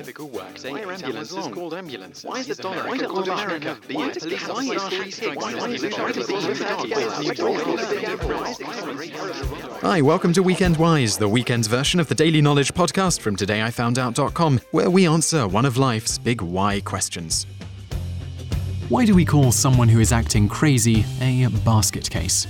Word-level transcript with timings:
typical 0.00 0.28
workday 0.28 0.70
Why 0.70 0.82
are 0.82 0.92
ambulances 0.92 1.46
called 1.48 1.74
ambulances? 1.74 2.24
Why 2.24 2.38
is 2.38 2.46
the 2.46 2.54
dollar 2.54 2.88
Why 2.88 2.96
called 2.98 3.28
America? 3.28 3.76
Why 3.92 4.10
does 4.10 4.24
police 4.24 4.48
Why 4.48 4.64
Hi, 9.82 10.00
welcome 10.00 10.32
to 10.32 10.42
Weekend 10.42 10.78
Wise, 10.78 11.18
the 11.18 11.28
weekend's 11.28 11.66
version 11.66 12.00
of 12.00 12.08
the 12.08 12.14
daily 12.14 12.40
knowledge 12.40 12.72
podcast 12.72 13.20
from 13.20 13.36
todayifoundout.com, 13.36 14.60
where 14.70 14.88
we 14.88 15.06
answer 15.06 15.46
one 15.46 15.66
of 15.66 15.76
life's 15.76 16.16
big 16.16 16.40
why 16.40 16.80
questions. 16.80 17.46
Why 18.88 19.04
do 19.04 19.14
we 19.14 19.26
call 19.26 19.52
someone 19.52 19.88
who 19.88 20.00
is 20.00 20.12
acting 20.12 20.48
crazy 20.48 21.04
a 21.20 21.46
basket 21.62 22.08
case? 22.08 22.46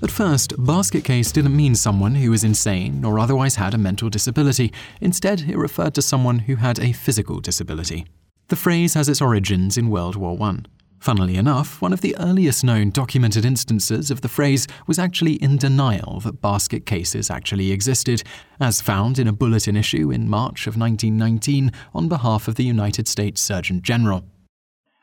At 0.00 0.12
first, 0.12 0.54
basket 0.64 1.02
case 1.02 1.32
didn't 1.32 1.56
mean 1.56 1.74
someone 1.74 2.14
who 2.14 2.30
was 2.30 2.44
insane 2.44 3.04
or 3.04 3.18
otherwise 3.18 3.56
had 3.56 3.74
a 3.74 3.78
mental 3.78 4.08
disability. 4.08 4.72
Instead, 5.00 5.40
it 5.48 5.58
referred 5.58 5.94
to 5.94 6.02
someone 6.02 6.38
who 6.40 6.54
had 6.54 6.78
a 6.78 6.92
physical 6.92 7.40
disability. 7.40 8.06
The 8.46 8.54
phrase 8.54 8.94
has 8.94 9.08
its 9.08 9.20
origins 9.20 9.76
in 9.76 9.90
World 9.90 10.14
War 10.14 10.40
I. 10.40 10.58
Funnily 11.00 11.36
enough, 11.36 11.82
one 11.82 11.92
of 11.92 12.00
the 12.00 12.16
earliest 12.18 12.62
known 12.62 12.90
documented 12.90 13.44
instances 13.44 14.12
of 14.12 14.20
the 14.20 14.28
phrase 14.28 14.68
was 14.86 15.00
actually 15.00 15.34
in 15.34 15.56
denial 15.56 16.20
that 16.20 16.40
basket 16.40 16.86
cases 16.86 17.28
actually 17.28 17.72
existed, 17.72 18.22
as 18.60 18.80
found 18.80 19.18
in 19.18 19.26
a 19.26 19.32
bulletin 19.32 19.76
issue 19.76 20.12
in 20.12 20.30
March 20.30 20.68
of 20.68 20.76
1919 20.76 21.72
on 21.92 22.08
behalf 22.08 22.46
of 22.46 22.54
the 22.54 22.64
United 22.64 23.08
States 23.08 23.40
Surgeon 23.40 23.82
General. 23.82 24.24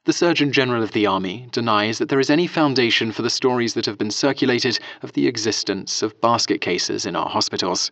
The 0.06 0.14
Surgeon 0.14 0.52
General 0.52 0.84
of 0.84 0.92
the 0.92 1.08
Army 1.08 1.48
denies 1.52 1.98
that 1.98 2.10
there 2.10 2.20
is 2.20 2.30
any 2.30 2.46
foundation 2.46 3.12
for 3.12 3.24
the 3.24 3.30
stories 3.30 3.74
that 3.74 3.88
have 3.88 3.98
been 3.98 4.12
circulated 4.12 4.78
of 5.02 5.14
the 5.14 5.26
existence 5.26 6.04
of 6.04 6.22
basket 6.22 6.62
cases 6.62 7.08
in 7.08 7.16
our 7.16 7.28
hospitals. 7.28 7.92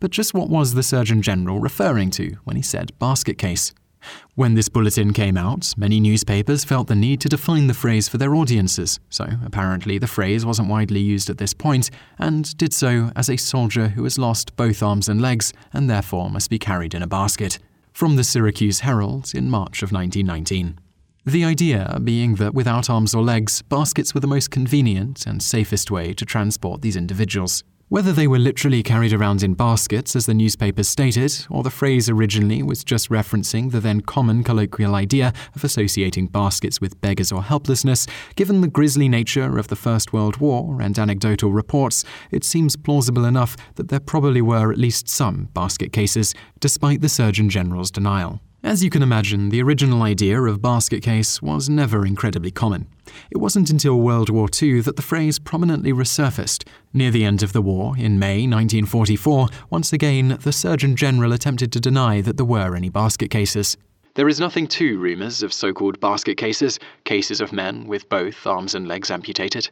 But 0.00 0.10
just 0.10 0.32
what 0.32 0.48
was 0.48 0.72
the 0.72 0.82
Surgeon 0.82 1.20
General 1.20 1.60
referring 1.60 2.10
to 2.12 2.38
when 2.44 2.56
he 2.56 2.62
said 2.62 2.98
basket 2.98 3.36
case? 3.36 3.74
When 4.36 4.54
this 4.54 4.70
bulletin 4.70 5.12
came 5.12 5.36
out, 5.36 5.74
many 5.76 6.00
newspapers 6.00 6.64
felt 6.64 6.88
the 6.88 6.94
need 6.94 7.20
to 7.20 7.28
define 7.28 7.66
the 7.66 7.74
phrase 7.74 8.08
for 8.08 8.16
their 8.16 8.34
audiences, 8.34 8.98
so 9.10 9.26
apparently 9.44 9.98
the 9.98 10.06
phrase 10.06 10.46
wasn't 10.46 10.70
widely 10.70 11.00
used 11.00 11.28
at 11.28 11.36
this 11.36 11.52
point, 11.52 11.90
and 12.18 12.56
did 12.56 12.72
so 12.72 13.10
as 13.16 13.28
a 13.28 13.36
soldier 13.36 13.88
who 13.88 14.04
has 14.04 14.18
lost 14.18 14.56
both 14.56 14.82
arms 14.82 15.10
and 15.10 15.20
legs 15.20 15.52
and 15.74 15.90
therefore 15.90 16.30
must 16.30 16.48
be 16.48 16.58
carried 16.58 16.94
in 16.94 17.02
a 17.02 17.06
basket. 17.06 17.58
From 17.92 18.16
the 18.16 18.24
Syracuse 18.24 18.80
Herald 18.80 19.34
in 19.34 19.50
March 19.50 19.82
of 19.82 19.92
1919. 19.92 20.78
The 21.26 21.42
idea 21.42 21.98
being 22.04 22.34
that 22.34 22.52
without 22.52 22.90
arms 22.90 23.14
or 23.14 23.22
legs, 23.22 23.62
baskets 23.62 24.12
were 24.12 24.20
the 24.20 24.26
most 24.26 24.50
convenient 24.50 25.26
and 25.26 25.42
safest 25.42 25.90
way 25.90 26.12
to 26.12 26.26
transport 26.26 26.82
these 26.82 26.96
individuals. 26.96 27.64
Whether 27.88 28.12
they 28.12 28.26
were 28.26 28.38
literally 28.38 28.82
carried 28.82 29.14
around 29.14 29.42
in 29.42 29.54
baskets, 29.54 30.14
as 30.14 30.26
the 30.26 30.34
newspapers 30.34 30.86
stated, 30.86 31.46
or 31.48 31.62
the 31.62 31.70
phrase 31.70 32.10
originally 32.10 32.62
was 32.62 32.84
just 32.84 33.08
referencing 33.08 33.70
the 33.70 33.80
then 33.80 34.02
common 34.02 34.44
colloquial 34.44 34.94
idea 34.94 35.32
of 35.54 35.64
associating 35.64 36.26
baskets 36.26 36.82
with 36.82 37.00
beggars 37.00 37.32
or 37.32 37.42
helplessness, 37.42 38.06
given 38.36 38.60
the 38.60 38.68
grisly 38.68 39.08
nature 39.08 39.56
of 39.56 39.68
the 39.68 39.76
First 39.76 40.12
World 40.12 40.36
War 40.38 40.82
and 40.82 40.98
anecdotal 40.98 41.52
reports, 41.52 42.04
it 42.32 42.44
seems 42.44 42.76
plausible 42.76 43.24
enough 43.24 43.56
that 43.76 43.88
there 43.88 44.00
probably 44.00 44.42
were 44.42 44.70
at 44.70 44.78
least 44.78 45.08
some 45.08 45.48
basket 45.54 45.90
cases, 45.90 46.34
despite 46.60 47.00
the 47.00 47.08
Surgeon 47.08 47.48
General's 47.48 47.90
denial. 47.90 48.42
As 48.64 48.82
you 48.82 48.88
can 48.88 49.02
imagine, 49.02 49.50
the 49.50 49.62
original 49.62 50.02
idea 50.02 50.40
of 50.40 50.62
basket 50.62 51.02
case 51.02 51.42
was 51.42 51.68
never 51.68 52.06
incredibly 52.06 52.50
common. 52.50 52.86
It 53.30 53.36
wasn't 53.36 53.68
until 53.68 54.00
World 54.00 54.30
War 54.30 54.48
II 54.50 54.80
that 54.80 54.96
the 54.96 55.02
phrase 55.02 55.38
prominently 55.38 55.92
resurfaced. 55.92 56.66
Near 56.94 57.10
the 57.10 57.26
end 57.26 57.42
of 57.42 57.52
the 57.52 57.60
war, 57.60 57.94
in 57.98 58.18
May 58.18 58.46
1944, 58.46 59.48
once 59.68 59.92
again, 59.92 60.38
the 60.40 60.50
Surgeon 60.50 60.96
General 60.96 61.34
attempted 61.34 61.72
to 61.72 61.78
deny 61.78 62.22
that 62.22 62.38
there 62.38 62.46
were 62.46 62.74
any 62.74 62.88
basket 62.88 63.30
cases. 63.30 63.76
There 64.14 64.28
is 64.28 64.40
nothing 64.40 64.66
to 64.68 64.98
rumours 64.98 65.42
of 65.42 65.52
so 65.52 65.74
called 65.74 66.00
basket 66.00 66.38
cases, 66.38 66.78
cases 67.04 67.42
of 67.42 67.52
men 67.52 67.86
with 67.86 68.08
both 68.08 68.46
arms 68.46 68.74
and 68.74 68.88
legs 68.88 69.10
amputated. 69.10 69.68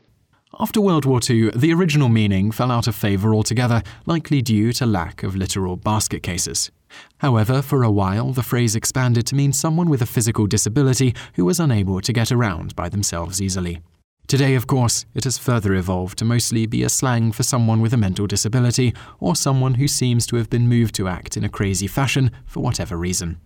After 0.61 0.83
World 0.83 1.07
War 1.07 1.21
II, 1.27 1.53
the 1.57 1.73
original 1.73 2.11
meaning 2.11 2.53
fell 2.53 2.71
out 2.71 2.87
of 2.87 2.95
favour 2.95 3.35
altogether, 3.35 3.83
likely 4.05 4.43
due 4.43 4.71
to 4.75 4.85
lack 4.85 5.23
of 5.23 5.35
literal 5.35 5.77
basket 5.77 6.23
cases. 6.23 6.71
However, 7.19 7.63
for 7.63 7.83
a 7.83 7.91
while, 7.91 8.33
the 8.33 8.43
phrase 8.43 8.75
expanded 8.75 9.27
to 9.27 9.35
mean 9.35 9.53
someone 9.53 9.89
with 9.89 10.03
a 10.03 10.07
physical 10.07 10.47
disability 10.47 11.15
who 11.35 11.45
was 11.45 11.61
unable 11.61 12.01
to 12.01 12.13
get 12.13 12.33
around 12.33 12.75
by 12.77 12.89
themselves 12.89 13.41
easily. 13.41 13.81
Today, 14.27 14.55
of 14.55 14.67
course, 14.67 15.05
it 15.15 15.25
has 15.25 15.37
further 15.37 15.75
evolved 15.75 16.19
to 16.19 16.25
mostly 16.25 16.67
be 16.67 16.83
a 16.83 16.89
slang 16.89 17.33
for 17.33 17.43
someone 17.43 17.81
with 17.81 17.93
a 17.93 17.99
mental 17.99 18.27
disability 18.27 18.95
or 19.21 19.37
someone 19.37 19.75
who 19.75 19.87
seems 19.87 20.27
to 20.27 20.37
have 20.37 20.49
been 20.49 20.69
moved 20.69 20.95
to 20.95 21.09
act 21.09 21.37
in 21.37 21.45
a 21.45 21.49
crazy 21.49 21.87
fashion 21.87 22.31
for 22.47 22.61
whatever 22.61 22.97
reason. 22.97 23.41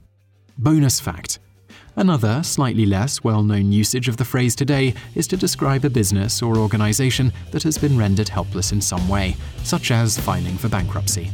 Bonus 0.58 1.00
fact 1.00 1.38
Another, 1.96 2.42
slightly 2.42 2.84
less 2.84 3.24
well 3.24 3.42
known 3.42 3.72
usage 3.72 4.06
of 4.06 4.18
the 4.18 4.24
phrase 4.24 4.54
today 4.54 4.94
is 5.14 5.26
to 5.28 5.36
describe 5.36 5.84
a 5.84 5.90
business 5.90 6.42
or 6.42 6.58
organization 6.58 7.32
that 7.52 7.62
has 7.62 7.78
been 7.78 7.96
rendered 7.96 8.28
helpless 8.28 8.72
in 8.72 8.80
some 8.80 9.08
way, 9.08 9.34
such 9.64 9.90
as 9.90 10.18
filing 10.18 10.58
for 10.58 10.68
bankruptcy. 10.68 11.30